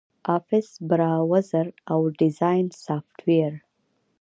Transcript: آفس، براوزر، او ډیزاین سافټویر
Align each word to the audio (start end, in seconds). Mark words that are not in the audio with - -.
آفس، 0.35 0.67
براوزر، 0.89 1.67
او 1.91 1.99
ډیزاین 2.19 2.65
سافټویر 2.83 3.53